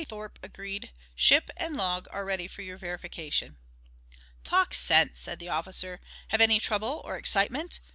Thorpe 0.03 0.39
agreed. 0.41 0.89
"Ship 1.13 1.51
and 1.57 1.77
log 1.77 2.07
are 2.09 2.25
ready 2.25 2.47
for 2.47 2.63
your 2.63 2.75
verification." 2.79 3.57
"Talk 4.43 4.73
sense," 4.73 5.19
said 5.19 5.37
the 5.37 5.49
officer. 5.49 6.01
"Have 6.29 6.41
any 6.41 6.59
trouble 6.59 7.03
or 7.05 7.17
excitement? 7.17 7.79